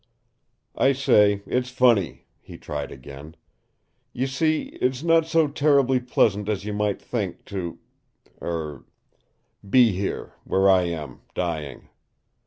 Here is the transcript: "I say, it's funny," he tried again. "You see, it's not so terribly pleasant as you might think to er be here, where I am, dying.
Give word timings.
"I 0.75 0.93
say, 0.93 1.43
it's 1.45 1.69
funny," 1.69 2.25
he 2.39 2.57
tried 2.57 2.91
again. 2.91 3.35
"You 4.13 4.25
see, 4.25 4.69
it's 4.81 5.03
not 5.03 5.27
so 5.27 5.47
terribly 5.47 5.99
pleasant 5.99 6.49
as 6.49 6.65
you 6.65 6.73
might 6.73 6.99
think 6.99 7.45
to 7.53 7.77
er 8.41 8.83
be 9.69 9.91
here, 9.91 10.33
where 10.43 10.67
I 10.67 10.85
am, 10.85 11.21
dying. 11.35 11.89